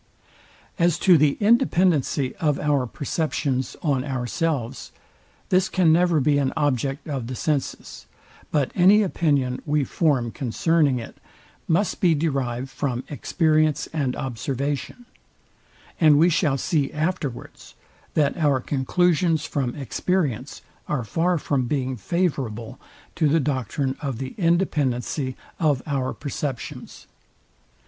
[0.79, 4.91] As to the independency of our perceptions on ourselves,
[5.49, 8.07] this can never be an object of the senses;
[8.49, 11.17] but any opinion we form concerning it,
[11.67, 15.05] must be derived from experience and observation:
[15.99, 17.75] And we shall see afterwards,
[18.15, 22.79] that our conclusions from experience are far from being favourable
[23.13, 27.05] to the doctrine of the independency of our perceptions.